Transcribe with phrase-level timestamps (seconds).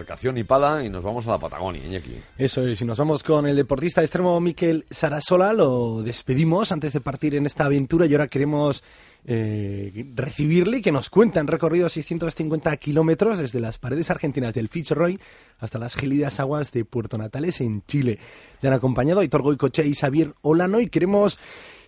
[0.00, 2.16] Embarcación y pala y nos vamos a la Patagonia, Iñaki.
[2.38, 7.02] Eso es, y nos vamos con el deportista extremo Miquel Sarasola, lo despedimos antes de
[7.02, 8.82] partir en esta aventura y ahora queremos
[9.26, 11.38] eh, recibirle y que nos cuente.
[11.38, 15.20] Han recorrido 650 kilómetros desde las paredes argentinas del Fitzroy
[15.58, 18.18] hasta las gélidas aguas de Puerto Natales en Chile.
[18.62, 21.38] Le han acompañado a Hitor Goicoche y Xavier Olano y queremos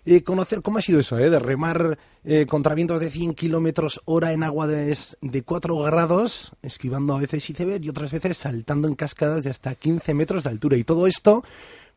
[0.05, 4.01] eh, conocer cómo ha sido eso, eh, de remar eh, contra vientos de 100 kilómetros
[4.05, 8.89] hora en agua de, de 4 grados, esquivando a veces iceberg y otras veces saltando
[8.89, 10.77] en cascadas de hasta 15 metros de altura.
[10.77, 11.45] Y todo esto,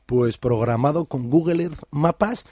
[0.06, 2.45] pues programado con Google Earth Mapas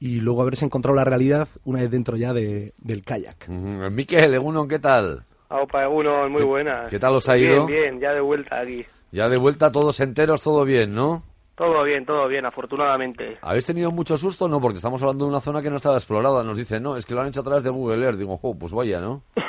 [0.00, 3.46] y luego haberse encontrado la realidad una vez dentro ya de, del kayak.
[3.48, 3.90] Ujú.
[3.90, 5.24] Miquel, Egunon, ¿qué tal?
[5.48, 6.86] Aupa, uno muy buena.
[6.90, 7.66] qué tal os ha ido?
[7.66, 8.84] Bien, bien, ya de vuelta aquí.
[9.10, 11.22] Ya de vuelta todos enteros, todo bien, ¿no?
[11.58, 13.36] Todo bien, todo bien, afortunadamente.
[13.42, 14.46] ¿Habéis tenido mucho susto?
[14.46, 16.44] No, porque estamos hablando de una zona que no estaba explorada.
[16.44, 18.16] Nos dicen, no, es que lo han hecho a través de Google Earth.
[18.16, 19.22] Digo, jo, pues vaya, ¿no?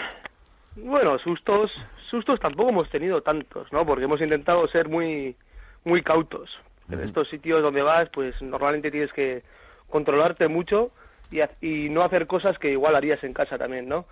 [0.75, 1.69] Bueno, sustos,
[2.09, 3.85] sustos tampoco hemos tenido tantos, ¿no?
[3.85, 5.35] Porque hemos intentado ser muy,
[5.83, 6.49] muy cautos.
[6.89, 9.43] En estos sitios donde vas, pues normalmente tienes que
[9.89, 10.91] controlarte mucho
[11.31, 14.05] y, y no hacer cosas que igual harías en casa también, ¿no?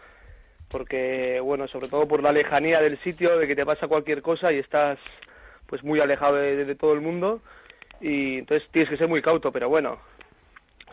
[0.70, 4.52] Porque, bueno, sobre todo por la lejanía del sitio, de que te pasa cualquier cosa
[4.52, 5.00] y estás,
[5.68, 7.42] pues, muy alejado de, de todo el mundo
[8.02, 10.00] y entonces tienes que ser muy cauto, pero bueno,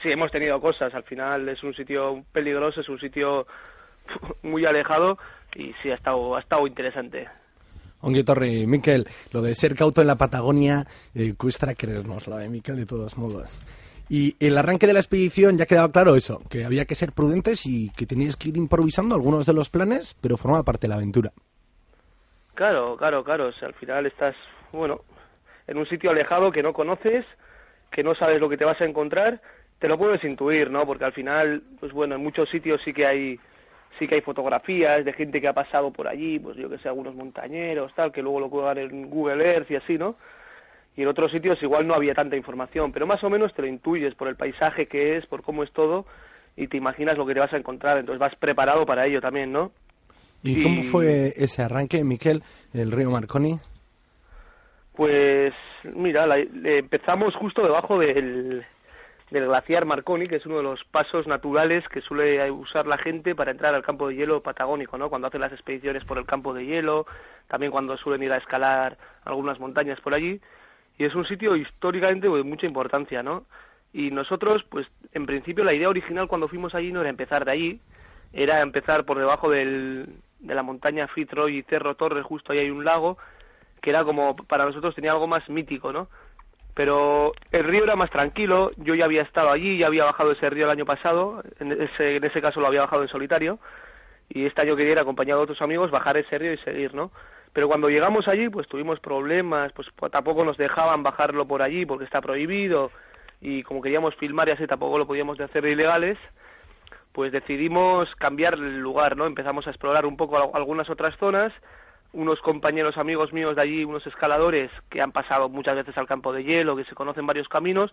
[0.03, 0.95] sí hemos tenido cosas.
[0.95, 3.47] Al final es un sitio peligroso, es un sitio
[4.43, 5.19] muy alejado
[5.55, 7.27] y sí ha estado, ha estado interesante.
[8.01, 12.77] Ongue Torre, Miquel, lo de ser cauto en la Patagonia eh, cuesta creérnoslo, eh, Miquel,
[12.77, 13.63] de todos modos.
[14.11, 17.65] Y el arranque de la expedición ya quedaba claro eso, que había que ser prudentes
[17.65, 20.97] y que teníais que ir improvisando algunos de los planes, pero formaba parte de la
[20.97, 21.33] aventura.
[22.53, 23.49] Claro, claro, claro.
[23.49, 24.37] O sea, al final estás,
[24.73, 25.01] bueno,
[25.67, 27.25] en un sitio alejado que no conoces,
[27.91, 29.41] que no sabes lo que te vas a encontrar,
[29.79, 30.85] te lo puedes intuir, ¿no?
[30.87, 33.41] Porque al final, pues bueno, en muchos sitios sí que hay
[33.99, 36.89] sí que hay fotografías de gente que ha pasado por allí, pues yo que sé,
[36.89, 40.17] algunos montañeros, tal, que luego lo cuelgan en Google Earth y así, ¿no?
[40.97, 43.69] Y en otros sitios igual no había tanta información, pero más o menos te lo
[43.69, 46.07] intuyes por el paisaje que es, por cómo es todo,
[46.57, 49.53] y te imaginas lo que te vas a encontrar, entonces vas preparado para ello también,
[49.53, 49.71] ¿no?
[50.43, 52.43] ¿Y Y- cómo fue ese arranque, Miquel,
[52.73, 53.59] el río Marconi?
[54.95, 58.65] Pues mira, la- empezamos justo debajo del,
[59.31, 63.35] del glaciar Marconi, que es uno de los pasos naturales que suele usar la gente
[63.35, 65.09] para entrar al campo de hielo patagónico, ¿no?
[65.11, 67.07] Cuando hacen las expediciones por el campo de hielo,
[67.49, 70.41] también cuando suelen ir a escalar algunas montañas por allí.
[70.97, 73.45] Y es un sitio históricamente de mucha importancia, ¿no?
[73.93, 77.51] Y nosotros, pues en principio la idea original cuando fuimos allí no era empezar de
[77.53, 77.81] allí,
[78.33, 80.07] era empezar por debajo del,
[80.39, 83.19] de la montaña Fitzroy y Cerro Torre, justo ahí hay un lago,
[83.85, 86.09] que era como, para nosotros tenía algo más mítico, ¿no?
[86.73, 90.49] Pero el río era más tranquilo, yo ya había estado allí, ya había bajado ese
[90.49, 93.59] río el año pasado, en ese, caso lo había bajado en solitario,
[94.31, 97.11] y este año quería ir acompañado de otros amigos, bajar ese río y seguir, ¿no?
[97.53, 102.07] Pero cuando llegamos allí, pues tuvimos problemas, pues, tampoco nos dejaban bajarlo por allí porque
[102.07, 102.91] está prohibido,
[103.43, 106.17] y como queríamos filmar y así tampoco lo podíamos hacer ilegales,
[107.13, 109.27] pues decidimos cambiar el lugar, ¿no?
[109.27, 111.53] Empezamos a explorar un poco al- algunas otras zonas,
[112.15, 116.33] unos compañeros amigos míos de allí, unos escaladores que han pasado muchas veces al campo
[116.33, 117.93] de hielo, que se conocen varios caminos,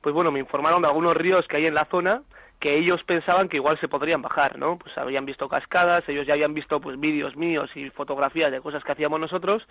[0.00, 2.22] pues bueno, me informaron de algunos ríos que hay en la zona
[2.62, 4.78] que ellos pensaban que igual se podrían bajar, ¿no?
[4.78, 8.84] Pues habían visto cascadas, ellos ya habían visto pues vídeos míos y fotografías de cosas
[8.84, 9.66] que hacíamos nosotros.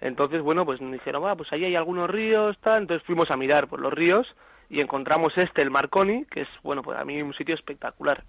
[0.00, 2.82] Entonces, bueno, pues me dijeron, ah, pues ahí hay algunos ríos, tal.
[2.82, 4.32] Entonces fuimos a mirar por los ríos
[4.70, 8.22] y encontramos este, el Marconi, que es, bueno, pues a mí un sitio espectacular.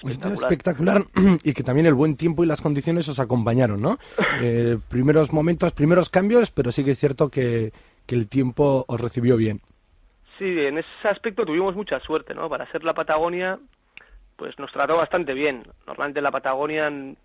[0.00, 1.02] Sitio espectacular
[1.44, 3.98] y que también el buen tiempo y las condiciones os acompañaron, ¿no?
[4.40, 7.72] Eh, primeros momentos, primeros cambios, pero sí que es cierto que,
[8.06, 9.60] que el tiempo os recibió bien.
[10.38, 12.48] Sí, en ese aspecto tuvimos mucha suerte, ¿no?
[12.48, 13.58] Para ser la Patagonia,
[14.36, 15.64] pues nos trató bastante bien.
[15.86, 17.16] Normalmente en la Patagonia n-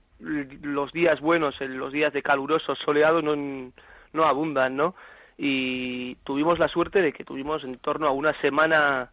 [0.63, 4.95] los días buenos, en los días de calurosos, soleados, no, no abundan, ¿no?
[5.37, 9.11] Y tuvimos la suerte de que tuvimos en torno a una semana,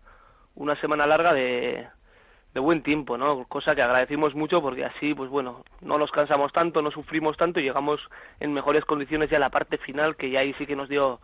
[0.55, 1.87] una semana larga de,
[2.55, 3.45] de buen tiempo, ¿no?
[3.45, 7.61] Cosa que agradecimos mucho porque así, pues bueno, no nos cansamos tanto, no sufrimos tanto
[7.61, 8.01] y llegamos
[8.41, 11.21] en mejores condiciones ya a la parte final, que ya ahí sí que nos dio,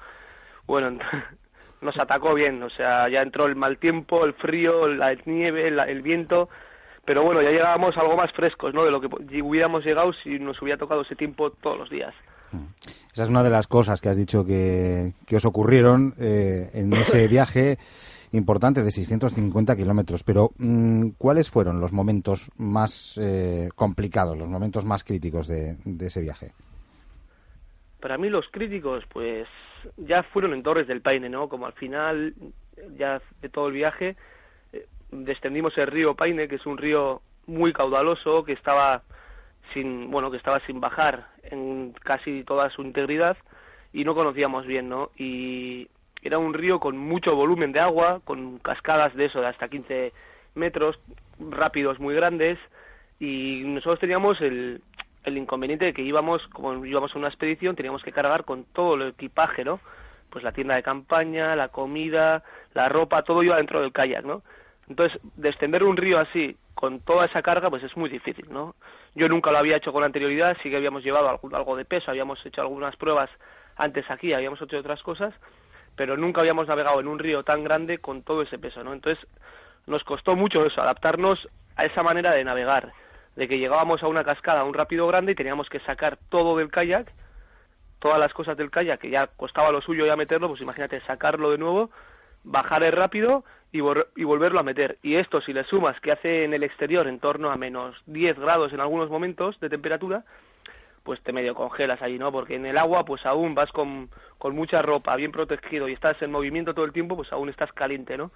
[0.67, 0.99] bueno,
[1.81, 6.02] nos atacó bien, o sea, ya entró el mal tiempo, el frío, la nieve, el
[6.02, 6.49] viento,
[7.05, 8.84] pero bueno, ya llegábamos algo más frescos, ¿no?
[8.84, 9.08] De lo que
[9.40, 12.12] hubiéramos llegado si nos hubiera tocado ese tiempo todos los días.
[12.52, 12.67] Mm.
[13.12, 17.26] Esa es una de las cosas que has dicho que, os ocurrieron eh, en ese
[17.28, 17.78] viaje
[18.37, 20.23] importante de 650 kilómetros.
[20.23, 26.21] Pero, mm, ¿cuáles fueron los momentos más eh, complicados, los momentos más críticos de, ese
[26.21, 26.53] viaje?
[28.00, 29.47] Para mí los críticos, pues
[29.97, 31.49] ya fueron en Torres del Paine, ¿no?
[31.49, 32.35] Como al final
[32.97, 34.17] ya de todo el viaje
[34.73, 39.03] eh, descendimos el río Paine, que es un río muy caudaloso, que estaba
[39.73, 43.37] sin, bueno, que estaba sin bajar en casi toda su integridad
[43.93, 45.11] y no conocíamos bien, ¿no?
[45.17, 45.88] Y
[46.26, 50.12] era un río con mucho volumen de agua, con cascadas de eso de hasta 15
[50.55, 50.99] metros,
[51.38, 52.58] rápidos muy grandes
[53.19, 54.82] y nosotros teníamos el,
[55.25, 59.08] inconveniente de que íbamos, como íbamos a una expedición, teníamos que cargar con todo el
[59.08, 59.81] equipaje, ¿no?
[60.31, 62.43] Pues la tienda de campaña, la comida,
[62.75, 64.43] la ropa, todo iba dentro del kayak, ¿no?
[64.88, 68.76] Entonces, descender un río así, con toda esa carga, pues es muy difícil, ¿no?
[69.14, 72.44] Yo nunca lo había hecho con anterioridad, sí que habíamos llevado algo de peso, habíamos
[72.44, 73.31] hecho algunas pruebas
[73.76, 75.34] antes aquí, habíamos hecho otras cosas,
[75.96, 78.93] pero nunca habíamos navegado en un río tan grande con todo ese peso, ¿no?
[78.93, 79.26] Entonces,
[79.87, 82.93] nos costó mucho eso, adaptarnos a esa manera de navegar,
[83.34, 86.56] de que llegábamos a una cascada, a un rápido grande y teníamos que sacar todo
[86.56, 87.12] del kayak,
[87.98, 91.50] todas las cosas del kayak, que ya costaba lo suyo ya meterlo, pues imagínate sacarlo
[91.50, 91.90] de nuevo,
[92.44, 94.99] bajar el rápido y, y, volverlo a meter.
[95.02, 98.38] Y esto, si le sumas que hace en el exterior en torno a menos 10
[98.38, 100.25] grados en algunos momentos de temperatura,
[101.06, 102.32] pues te medio congelas allí, ¿no?
[102.32, 106.20] Porque en el agua, pues aún vas con, con mucha ropa, bien protegido y estás
[106.20, 108.32] en movimiento todo el tiempo, pues aún estás caliente, ¿no?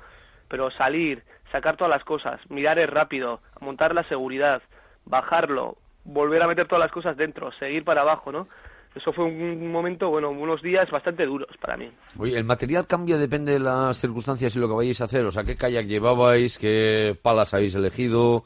[0.49, 4.63] Pero salir, sacar todas las cosas, mirar el rápido, montar la seguridad,
[5.05, 8.47] bajarlo, volver a meter todas las cosas dentro, seguir para abajo, ¿no?
[8.95, 11.91] Eso fue un momento, bueno, unos días bastante duros para mí.
[12.19, 15.25] Oye, ¿el material cambia depende de las circunstancias y lo que vayáis a hacer?
[15.25, 16.59] O sea, ¿qué kayak llevabais?
[16.59, 18.45] ¿Qué palas habéis elegido?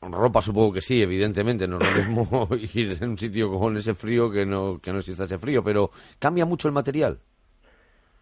[0.00, 3.94] Ropa supongo que sí, evidentemente, no es lo mismo ir en un sitio con ese
[3.94, 7.18] frío que no, que no exista ese frío, pero ¿cambia mucho el material?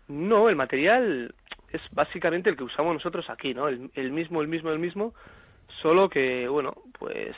[0.09, 1.35] No, el material
[1.71, 3.69] es básicamente el que usamos nosotros aquí, ¿no?
[3.69, 5.15] El, el mismo, el mismo, el mismo,
[5.81, 7.37] solo que, bueno, pues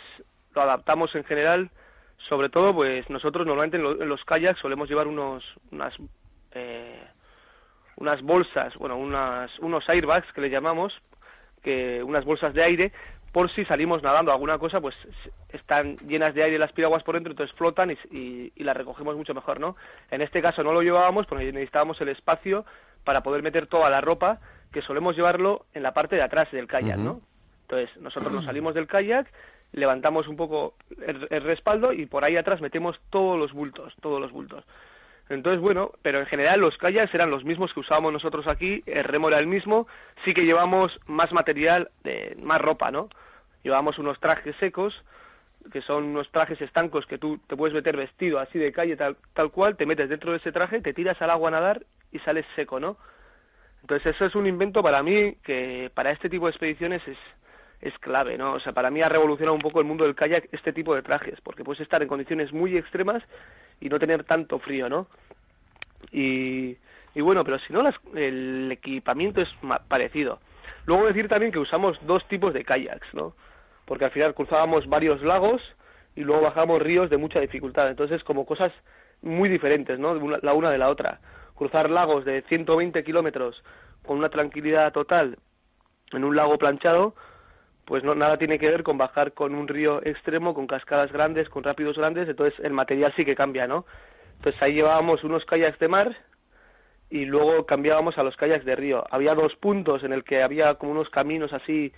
[0.54, 1.70] lo adaptamos en general,
[2.28, 5.94] sobre todo, pues nosotros normalmente en, los kayaks solemos llevar unos, unas,
[6.52, 7.02] eh,
[7.96, 10.92] unas bolsas, bueno, unas, unos airbags que le llamamos,
[11.62, 12.92] que unas bolsas de aire
[13.34, 14.94] por si salimos nadando alguna cosa, pues
[15.48, 19.34] están llenas de aire las piraguas por dentro, entonces flotan y, y, las recogemos mucho
[19.34, 19.75] mejor, ¿no?
[20.12, 22.64] En este caso no lo llevábamos porque necesitábamos el espacio
[23.02, 24.38] para poder meter toda la ropa,
[24.72, 27.22] que solemos llevarlo en la parte de atrás del kayak, ¿no?
[27.62, 29.26] Entonces nosotros nos salimos del kayak,
[29.72, 34.20] levantamos un poco el, el respaldo y por ahí atrás metemos todos los bultos, todos
[34.20, 34.64] los bultos.
[35.28, 39.02] Entonces, bueno, pero en general los kayaks eran los mismos que usábamos nosotros aquí, el
[39.02, 39.88] remo era el mismo,
[40.25, 41.90] sí que llevamos más material,
[42.40, 43.08] más ropa, ¿no?
[43.64, 44.94] Llevamos unos trajes secos,
[45.72, 49.16] que son unos trajes estancos que tú te puedes meter vestido así de calle tal,
[49.32, 51.82] tal cual, te metes dentro de ese traje, te tiras al agua a nadar
[52.12, 52.99] y sales seco, ¿no?
[53.81, 57.19] Entonces eso es un invento para mí que para este tipo de expediciones es,
[57.81, 58.52] es clave, ¿no?
[58.52, 61.02] O sea, para mí ha revolucionado un poco el mundo del kayak este tipo de
[61.02, 63.22] trajes, porque puedes estar en condiciones muy extremas
[63.81, 65.06] y no tener tanto frío, ¿no?
[66.12, 66.76] Y,
[67.14, 67.82] y bueno, pero si no,
[68.14, 69.49] el equipamiento es
[69.88, 70.40] parecido.
[70.87, 73.35] Luego decir también que usamos dos tipos de kayaks, ¿no?
[73.85, 75.62] Porque al final cruzábamos varios lagos
[76.17, 77.88] y luego bajamos ríos de mucha dificultad.
[77.88, 78.73] Entonces, como cosas
[79.23, 80.14] muy diferentes, ¿no?
[80.14, 81.21] la una de la otra.
[81.55, 83.62] Cruzar lagos de 120 kilómetros
[84.05, 85.38] con una tranquilidad total
[86.12, 87.14] en un lago planchado,
[87.85, 91.49] pues no nada tiene que ver con bajar con un río extremo, con cascadas grandes,
[91.49, 93.85] con rápidos grandes, entonces el material sí que cambia, ¿no?
[94.37, 96.17] Entonces ahí llevábamos unos kayaks de mar
[97.11, 99.05] y luego cambiábamos a los kayaks de río.
[99.11, 101.93] Había dos puntos en el que había como unos caminos así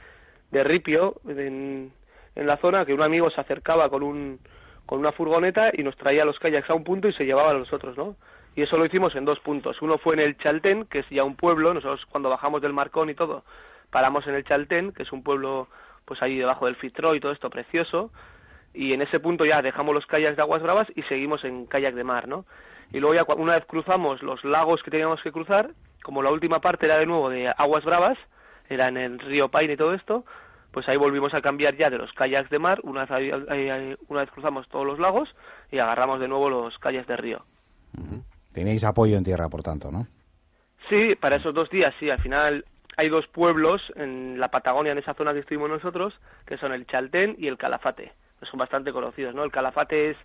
[0.56, 1.92] de ripio en,
[2.34, 4.40] en la zona que un amigo se acercaba con un
[4.86, 7.54] con una furgoneta y nos traía los kayaks a un punto y se llevaba a
[7.54, 8.14] los otros, ¿no?
[8.54, 9.82] Y eso lo hicimos en dos puntos.
[9.82, 13.10] Uno fue en el Chaltén, que es ya un pueblo, nosotros cuando bajamos del Marcón
[13.10, 13.42] y todo,
[13.90, 15.68] paramos en el Chaltén, que es un pueblo
[16.04, 18.10] pues ahí debajo del Fitró y todo esto precioso,
[18.72, 21.94] y en ese punto ya dejamos los kayaks de aguas bravas y seguimos en kayak
[21.94, 22.46] de mar, ¿no?
[22.92, 25.70] Y luego ya una vez cruzamos los lagos que teníamos que cruzar,
[26.04, 28.16] como la última parte era de nuevo de aguas bravas,
[28.68, 30.24] era en el río Paine y todo esto,
[30.76, 34.30] pues ahí volvimos a cambiar ya de los kayaks de mar, una vez, una vez
[34.30, 35.34] cruzamos todos los lagos
[35.72, 37.46] y agarramos de nuevo los kayaks de río.
[38.52, 40.06] Tenéis apoyo en tierra, por tanto, ¿no?
[40.90, 42.10] Sí, para esos dos días, sí.
[42.10, 42.66] Al final
[42.98, 46.12] hay dos pueblos en la Patagonia, en esa zona que estuvimos nosotros,
[46.44, 48.12] que son el Chaltén y el Calafate.
[48.42, 49.44] Son bastante conocidos, ¿no?
[49.44, 50.18] El Calafate es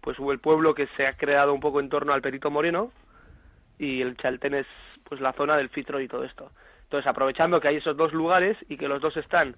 [0.00, 2.90] pues el pueblo que se ha creado un poco en torno al Perito Moreno
[3.78, 4.66] y el Chaltén es
[5.06, 6.52] pues la zona del Fitro y todo esto.
[6.94, 9.56] Entonces, aprovechando que hay esos dos lugares y que los dos están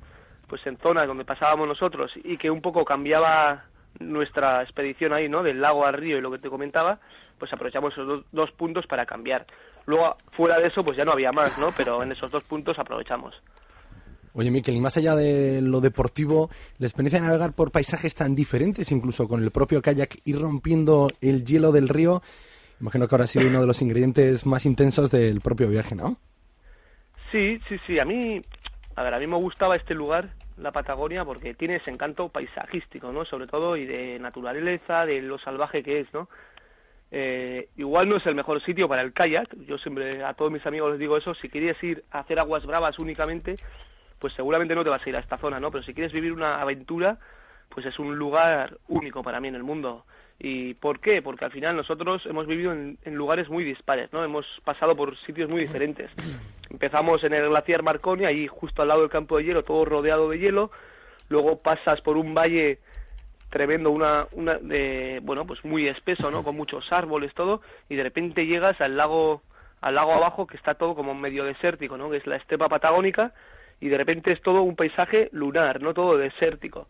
[0.49, 3.67] pues en zonas donde pasábamos nosotros y que un poco cambiaba
[4.01, 5.43] nuestra expedición ahí, ¿no?
[5.43, 6.99] Del lago al río y lo que te comentaba,
[7.39, 9.47] pues aprovechamos esos dos, puntos para cambiar.
[9.85, 11.69] Luego, fuera de eso, pues ya no había más, ¿no?
[11.77, 13.35] Pero en esos dos puntos aprovechamos.
[14.33, 18.35] Oye, Miquel, y más allá de lo deportivo, la experiencia de navegar por paisajes tan
[18.35, 22.23] diferentes, incluso con el propio kayak, ir rompiendo el hielo del río,
[22.81, 26.17] imagino que ahora ha sido uno de los ingredientes más intensos del propio viaje, ¿no?
[27.31, 27.99] Sí, sí, sí.
[27.99, 28.43] A mí,
[28.95, 33.13] a ver, a mí me gustaba este lugar la Patagonia porque tiene ese encanto paisajístico,
[33.13, 33.25] ¿no?
[33.25, 36.29] Sobre todo y de naturaleza, de lo salvaje que es, ¿no?
[37.11, 40.67] Eh, igual no es el mejor sitio para el kayak, yo siempre a todos mis
[40.67, 43.57] amigos les digo eso, si quieres ir a hacer aguas bravas únicamente,
[44.19, 45.71] pues seguramente no te vas a ir a esta zona, ¿no?
[45.71, 47.19] Pero si quieres vivir una aventura,
[47.69, 50.05] pues es un lugar único para mí en el mundo.
[50.39, 51.23] ¿Y por qué?
[51.23, 54.23] Porque al final nosotros hemos vivido en, en lugares muy dispares, ¿no?
[54.23, 56.11] Hemos pasado por sitios muy diferentes.
[56.71, 60.29] Empezamos en el glaciar Marconi, ahí justo al lado del campo de hielo, todo rodeado
[60.29, 60.71] de hielo.
[61.29, 62.79] Luego pasas por un valle
[63.51, 66.43] tremendo, una, una de, bueno, pues muy espeso, ¿no?
[66.43, 69.43] Con muchos árboles, todo, y de repente llegas al lago,
[69.81, 72.11] al lago abajo que está todo como medio desértico, ¿no?
[72.11, 73.33] Que es la estepa patagónica,
[73.81, 76.89] y de repente es todo un paisaje lunar, no todo desértico.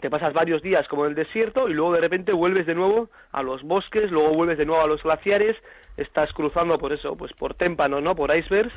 [0.00, 3.10] Te pasas varios días como en el desierto y luego de repente vuelves de nuevo
[3.30, 5.56] a los bosques, luego vuelves de nuevo a los glaciares
[5.96, 8.14] estás cruzando por eso, pues por témpano, ¿no?
[8.14, 8.74] Por icebergs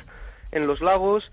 [0.52, 1.24] en los lagos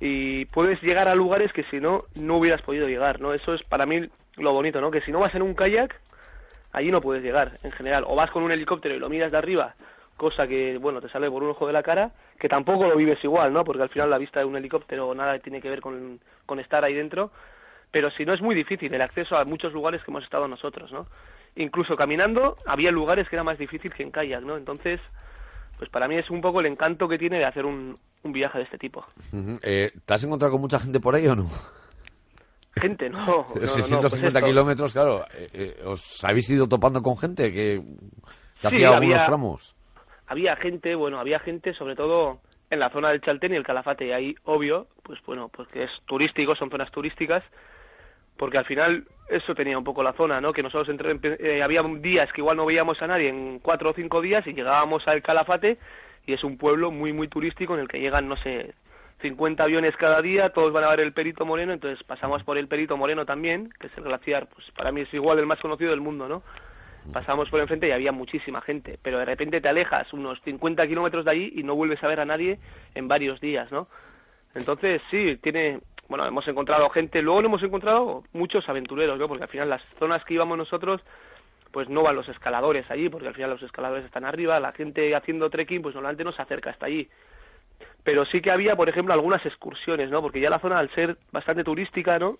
[0.00, 3.32] y puedes llegar a lugares que si no, no hubieras podido llegar, ¿no?
[3.34, 4.90] Eso es para mí lo bonito, ¿no?
[4.90, 5.98] Que si no vas en un kayak,
[6.72, 8.04] allí no puedes llegar, en general.
[8.06, 9.74] O vas con un helicóptero y lo miras de arriba,
[10.16, 13.22] cosa que, bueno, te sale por un ojo de la cara, que tampoco lo vives
[13.24, 13.64] igual, ¿no?
[13.64, 16.84] Porque al final la vista de un helicóptero nada tiene que ver con, con estar
[16.84, 17.30] ahí dentro.
[17.90, 20.92] Pero si no, es muy difícil el acceso a muchos lugares que hemos estado nosotros,
[20.92, 21.06] ¿no?
[21.54, 24.56] Incluso caminando, había lugares que era más difícil que en kayak, ¿no?
[24.56, 25.00] Entonces,
[25.78, 28.58] pues para mí es un poco el encanto que tiene de hacer un, un viaje
[28.58, 29.04] de este tipo.
[29.62, 31.48] Eh, ¿Te has encontrado con mucha gente por ahí o no?
[32.74, 33.46] Gente, no.
[33.54, 35.24] 650 pues kilómetros, claro.
[35.34, 37.82] Eh, eh, ¿Os habéis ido topando con gente que,
[38.62, 39.76] hacía algunos tramos?
[40.26, 44.08] Había gente, bueno, había gente sobre todo en la zona del Chaltén y el Calafate.
[44.08, 47.44] Y ahí, obvio, pues bueno, pues que es turístico, son zonas turísticas
[48.36, 50.52] porque al final eso tenía un poco la zona, ¿no?
[50.52, 53.94] Que nosotros entre, eh, había días que igual no veíamos a nadie en cuatro o
[53.94, 55.78] cinco días y llegábamos al Calafate
[56.26, 58.74] y es un pueblo muy, muy turístico en el que llegan, no sé,
[59.22, 62.68] 50 aviones cada día, todos van a ver el Perito Moreno, entonces pasamos por el
[62.68, 65.90] Perito Moreno también, que es el glaciar, pues para mí es igual el más conocido
[65.90, 66.42] del mundo, ¿no?
[67.12, 71.24] Pasamos por enfrente y había muchísima gente, pero de repente te alejas unos 50 kilómetros
[71.24, 72.58] de allí y no vuelves a ver a nadie
[72.94, 73.88] en varios días, ¿no?
[74.56, 79.28] Entonces, sí, tiene, bueno, hemos encontrado gente, luego no hemos encontrado muchos aventureros, ¿no?
[79.28, 81.00] Porque al final las zonas que íbamos nosotros,
[81.72, 85.14] pues no van los escaladores allí, porque al final los escaladores están arriba, la gente
[85.16, 87.08] haciendo trekking, pues normalmente no se acerca hasta allí.
[88.04, 90.22] Pero sí que había, por ejemplo, algunas excursiones, ¿no?
[90.22, 92.38] Porque ya la zona, al ser bastante turística, ¿no?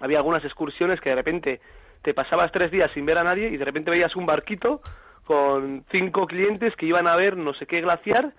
[0.00, 1.60] Había algunas excursiones que de repente
[2.00, 4.80] te pasabas tres días sin ver a nadie y de repente veías un barquito
[5.24, 8.32] con cinco clientes que iban a ver no sé qué glaciar,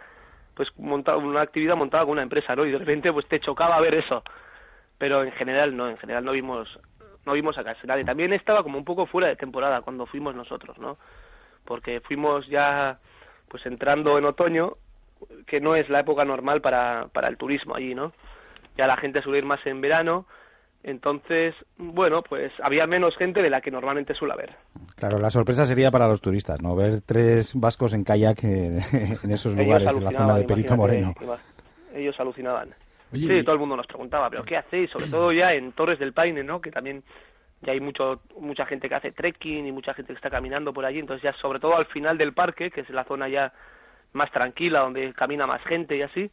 [0.56, 2.66] pues montado, una actividad montada con una empresa, ¿no?
[2.66, 4.24] Y de repente pues te chocaba ver eso
[4.98, 6.80] pero en general no, en general no vimos
[7.25, 8.06] no vimos a casi nadie.
[8.06, 10.98] También estaba como un poco fuera de temporada cuando fuimos nosotros, ¿no?
[11.66, 13.00] Porque fuimos ya
[13.50, 14.77] pues entrando en otoño,
[15.46, 18.13] que no es la época normal para, para el turismo allí, ¿no?
[18.77, 20.25] Ya la gente suele ir más en verano,
[20.84, 24.56] entonces, bueno, pues había menos gente de la que normalmente suele haber.
[24.96, 26.75] Claro, la sorpresa sería para los turistas, ¿no?
[26.75, 31.13] Ver tres vascos en kayak en esos lugares, en la zona de Perito Moreno.
[31.94, 32.74] Ellos alucinaban.
[33.14, 34.90] Sí, todo el mundo nos preguntaba, pero ¿qué hacéis?
[34.90, 36.60] Sobre todo ya en Torres del Paine, ¿no?
[36.60, 37.04] Que también
[37.62, 40.86] ya hay mucho, mucha gente que hace trekking y mucha gente que está caminando por
[40.86, 41.00] allí.
[41.00, 43.54] Entonces ya sobre todo al final del parque, que es la zona ya
[44.14, 46.30] más tranquila, donde camina más gente y así,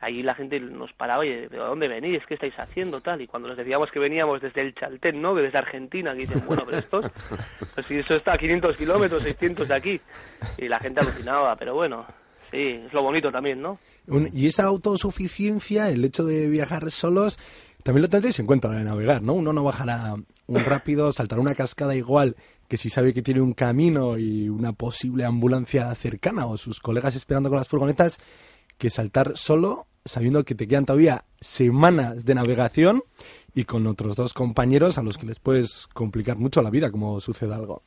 [0.00, 2.24] ahí la gente nos paraba y ¿de dónde venís?
[2.26, 3.00] ¿Qué estáis haciendo?
[3.00, 5.34] tal Y cuando les decíamos que veníamos desde el Chaltén, ¿no?
[5.34, 7.00] Que desde Argentina, que dicen, bueno, pero esto,
[7.74, 10.00] pues si eso está a 500 kilómetros, 600 de aquí.
[10.58, 12.06] Y la gente alucinaba, pero bueno,
[12.56, 13.78] sí, es lo bonito también, ¿no?
[14.32, 17.38] y esa autosuficiencia, el hecho de viajar solos,
[17.82, 19.34] también lo tendréis en cuenta a la de navegar, ¿no?
[19.34, 20.14] Uno no bajará
[20.46, 22.36] un rápido, saltará una cascada igual
[22.68, 27.14] que si sabe que tiene un camino y una posible ambulancia cercana o sus colegas
[27.14, 28.18] esperando con las furgonetas,
[28.78, 33.02] que saltar solo sabiendo que te quedan todavía semanas de navegación
[33.54, 37.20] y con otros dos compañeros a los que les puedes complicar mucho la vida como
[37.20, 37.82] sucede algo.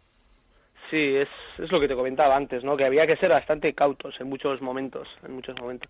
[0.90, 2.76] Sí, es, es lo que te comentaba antes, ¿no?
[2.76, 5.90] Que había que ser bastante cautos en muchos momentos, en muchos momentos.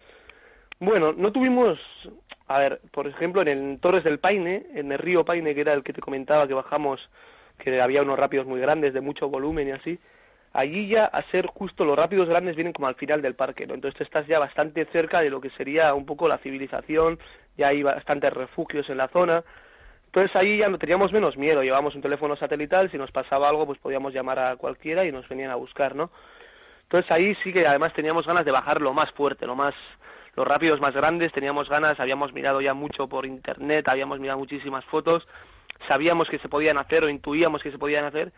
[0.80, 1.80] Bueno, no tuvimos,
[2.48, 5.74] a ver, por ejemplo, en el Torres del Paine, en el río Paine, que era
[5.74, 7.00] el que te comentaba que bajamos,
[7.58, 10.00] que había unos rápidos muy grandes, de mucho volumen y así,
[10.54, 13.74] allí ya a ser justo los rápidos grandes vienen como al final del parque, ¿no?
[13.74, 17.20] Entonces estás ya bastante cerca de lo que sería un poco la civilización,
[17.58, 19.44] ya hay bastantes refugios en la zona.
[20.10, 23.80] Entonces ahí ya teníamos menos miedo, llevábamos un teléfono satelital, si nos pasaba algo pues
[23.80, 26.10] podíamos llamar a cualquiera y nos venían a buscar, ¿no?
[26.84, 29.76] Entonces ahí sí que además teníamos ganas de bajar lo más fuerte, lo más
[30.36, 34.84] los rápidos más grandes, teníamos ganas, habíamos mirado ya mucho por internet, habíamos mirado muchísimas
[34.86, 35.28] fotos,
[35.88, 38.32] sabíamos que se podían hacer o intuíamos que se podían hacer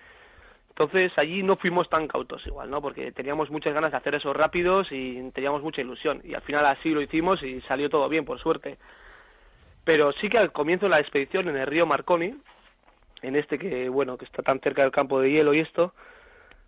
[0.72, 2.82] entonces allí no fuimos tan cautos igual, ¿no?
[2.82, 6.22] Porque teníamos muchas ganas de hacer esos rápidos y teníamos mucha ilusión.
[6.24, 8.78] Y al final así lo hicimos y salió todo bien, por suerte.
[9.84, 12.36] Pero sí que al comienzo de la expedición en el río Marconi,
[13.22, 15.94] en este que, bueno, que está tan cerca del campo de hielo y esto,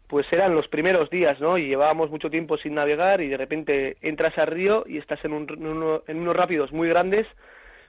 [0.07, 1.57] pues eran los primeros días, ¿no?
[1.57, 5.33] Y llevábamos mucho tiempo sin navegar y de repente entras al río y estás en,
[5.33, 7.27] un, en unos rápidos muy grandes,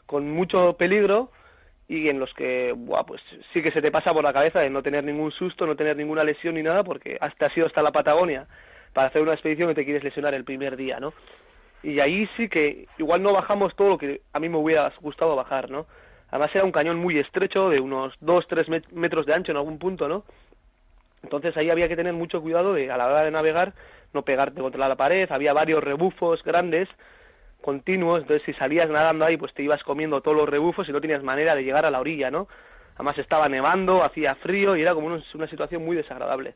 [0.07, 1.31] con mucho peligro,
[1.89, 3.21] y en los que buah, pues
[3.53, 5.97] sí que se te pasa por la cabeza de no tener ningún susto, no tener
[5.97, 8.47] ninguna lesión ni nada, porque hasta has ido hasta la Patagonia
[8.93, 11.13] para hacer una expedición que te quieres lesionar el primer día, ¿no?
[11.85, 15.37] Y ahí sí que igual no bajamos todo lo que a mí me hubiera gustado
[15.37, 15.87] bajar, ¿no?
[16.31, 20.09] Además era un cañón muy estrecho, de unos 2-3 metros de ancho en algún punto,
[20.09, 20.25] ¿no?
[21.23, 23.75] Entonces ahí había que tener mucho cuidado de, a la hora de navegar,
[24.15, 26.89] no pegarte contra la pared, había varios rebufos grandes
[27.61, 31.03] continuos, entonces si salías nadando ahí, pues te ibas comiendo todos los rebufos y no
[31.03, 32.49] tenías manera de llegar a la orilla, ¿no?
[32.95, 36.55] Además estaba nevando, hacía frío y era como una situación muy desagradable.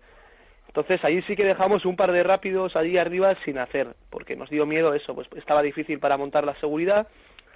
[0.68, 4.50] Entonces ahí sí que dejamos un par de rápidos allí arriba sin hacer, porque nos
[4.50, 7.08] dio miedo eso, pues estaba difícil para montar la seguridad,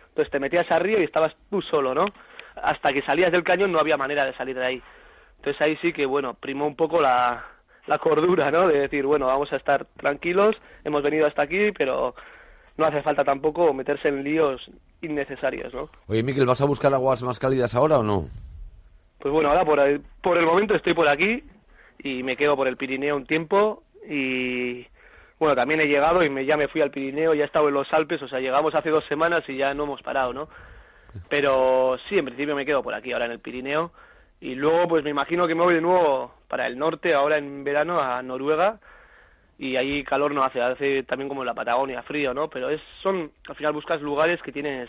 [0.09, 2.07] entonces te metías río y estabas tú solo, ¿no?
[2.57, 4.83] Hasta que salías del cañón no había manera de salir de ahí.
[5.38, 7.45] Entonces ahí sí que, bueno, primó un poco la,
[7.87, 8.69] la cordura, ¿no?
[8.69, 12.14] De decir, bueno, vamos a estar tranquilos, hemos venido hasta aquí, pero
[12.76, 14.61] no hace falta tampoco meterse en líos
[15.00, 15.90] innecesarios, ¿no?
[16.07, 18.28] Oye, Miquel, ¿vas a buscar aguas más cálidas ahora o no?
[19.19, 21.42] Pues bueno, ahora por el, por el momento estoy por aquí
[22.02, 24.87] y me quedo por el Pirineo un tiempo y
[25.38, 27.75] bueno, también he llegado y me, ya me fui al Pirineo, ya he estado en
[27.75, 30.49] los Alpes, o sea, llegamos hace dos semanas y ya no hemos parado, ¿no?
[31.28, 33.93] Pero sí, en principio me quedo por aquí ahora en el Pirineo
[34.41, 37.65] y luego pues me imagino que me voy de nuevo para el norte, ahora en
[37.65, 38.80] verano, a Noruega
[39.58, 42.49] y ahí calor no hace, hace también como en la Patagonia, frío, ¿no?
[42.49, 44.88] Pero es, son, al final buscas lugares que tienes,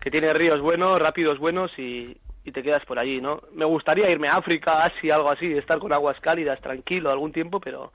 [0.00, 2.16] que tienes ríos buenos, rápidos buenos y,
[2.48, 3.40] y te quedas por allí, ¿no?
[3.52, 7.60] Me gustaría irme a África, Asia, algo así, estar con aguas cálidas, tranquilo, algún tiempo,
[7.60, 7.92] pero,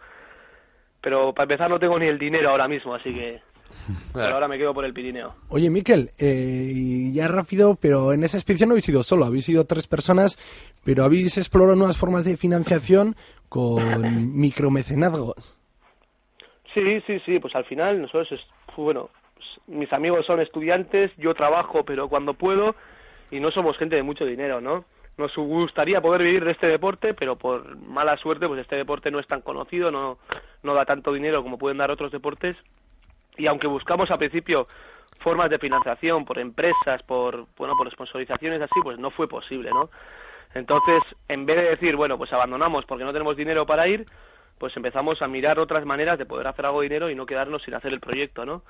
[1.02, 3.42] pero para empezar no tengo ni el dinero ahora mismo, así que
[4.14, 5.34] pero ahora me quedo por el Pirineo.
[5.50, 9.66] Oye, Miquel, eh, ya rápido, pero en esa expedición no habéis ido solo, habéis ido
[9.66, 10.38] tres personas,
[10.84, 13.16] pero habéis explorado nuevas formas de financiación
[13.50, 15.60] con micromecenazgos.
[16.74, 18.42] Sí, sí, sí, pues al final nosotros, es,
[18.76, 22.76] bueno, pues mis amigos son estudiantes, yo trabajo, pero cuando puedo,
[23.34, 24.86] y no somos gente de mucho dinero, ¿no?
[25.18, 29.20] Nos gustaría poder vivir de este deporte, pero por mala suerte, pues este deporte no
[29.20, 30.20] es tan conocido, no,
[30.62, 32.56] no da tanto dinero como pueden dar otros deportes,
[33.36, 34.68] y aunque buscamos al principio
[35.20, 39.90] formas de financiación por empresas, por, bueno, por sponsorizaciones así, pues no fue posible, ¿no?
[40.54, 44.06] Entonces, en vez de decir, bueno, pues abandonamos porque no tenemos dinero para ir,
[44.60, 47.64] pues empezamos a mirar otras maneras de poder hacer algo de dinero y no quedarnos
[47.64, 48.62] sin hacer el proyecto, ¿no?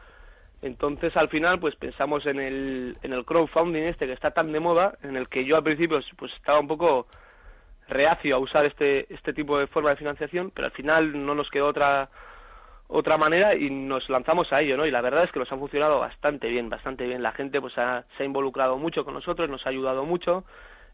[0.63, 4.59] Entonces, al final, pues pensamos en el, en el crowdfunding este que está tan de
[4.59, 7.05] moda, en el que yo al principio pues estaba un poco
[7.87, 11.49] reacio a usar este, este tipo de forma de financiación, pero al final no nos
[11.49, 12.09] quedó otra
[12.87, 14.85] otra manera y nos lanzamos a ello, ¿no?
[14.85, 17.23] Y la verdad es que nos ha funcionado bastante bien, bastante bien.
[17.23, 20.43] La gente pues se ha involucrado mucho con nosotros, nos ha ayudado mucho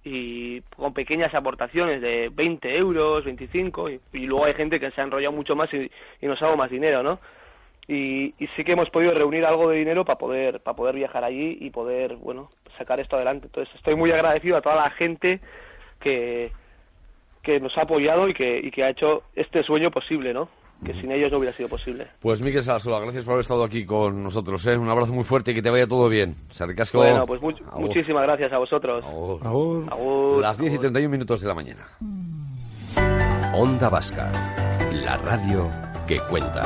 [0.04, 5.04] y con pequeñas aportaciones de 20 euros, 25, y, luego hay gente que se ha
[5.04, 5.90] enrollado mucho más y,
[6.26, 7.20] nos ha dado más dinero, ¿no?
[7.90, 11.58] Y, sí que hemos podido reunir algo de dinero para poder, para poder viajar allí
[11.60, 13.48] y poder, bueno, sacar esto adelante.
[13.48, 15.42] Entonces estoy muy agradecido a toda la gente
[16.00, 16.52] que,
[17.42, 20.50] que nos ha apoyado y que, y que ha hecho este sueño posible, ¿no?
[20.86, 22.08] que sin ellos no hubiera sido posible.
[22.22, 24.66] Pues Miguel Salasola, gracias por haber estado aquí con nosotros.
[24.66, 24.78] ¿eh?
[24.78, 26.36] Un abrazo muy fuerte y que te vaya todo bien.
[26.94, 29.04] Bueno, pues muchísimas gracias a vosotros.
[30.42, 31.86] Las 10 y 31 minutos de la mañana.
[33.56, 34.32] Onda Vasca,
[34.94, 35.70] la radio
[36.08, 36.66] que cuenta.